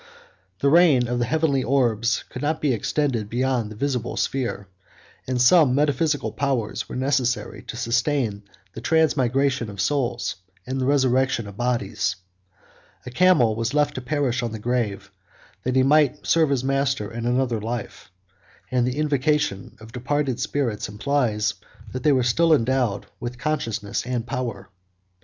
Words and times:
The 0.61 0.69
reign 0.71 1.07
of 1.07 1.19
the 1.19 1.25
heavenly 1.25 1.63
orbs 1.63 2.23
could 2.29 2.41
not 2.41 2.59
be 2.59 2.73
extended 2.73 3.29
beyond 3.29 3.69
the 3.69 3.75
visible 3.75 4.17
sphere; 4.17 4.67
and 5.27 5.39
some 5.39 5.75
metaphysical 5.75 6.31
powers 6.31 6.89
were 6.89 6.95
necessary 6.95 7.61
to 7.67 7.77
sustain 7.77 8.41
the 8.73 8.81
transmigration 8.81 9.69
of 9.69 9.79
souls 9.79 10.37
and 10.65 10.81
the 10.81 10.87
resurrection 10.87 11.45
of 11.47 11.55
bodies: 11.55 12.15
a 13.05 13.11
camel 13.11 13.55
was 13.55 13.75
left 13.75 13.93
to 13.93 14.01
perish 14.01 14.41
on 14.41 14.53
the 14.53 14.57
grave, 14.57 15.11
that 15.61 15.75
he 15.75 15.83
might 15.83 16.25
serve 16.25 16.49
his 16.49 16.63
master 16.63 17.11
in 17.11 17.27
another 17.27 17.61
life; 17.61 18.09
and 18.71 18.87
the 18.87 18.97
invocation 18.97 19.75
of 19.79 19.91
departed 19.91 20.39
spirits 20.39 20.89
implies 20.89 21.53
that 21.91 22.01
they 22.01 22.11
were 22.11 22.23
still 22.23 22.53
endowed 22.55 23.05
with 23.19 23.37
consciousness 23.37 24.03
and 24.07 24.25
power. 24.25 24.67